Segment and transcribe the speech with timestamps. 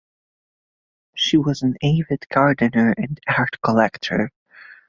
[1.13, 4.31] She was an avid gardener and art collector.